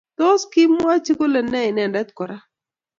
[0.17, 2.43] Tos, kimwochi kole ne kole inendet ko korat?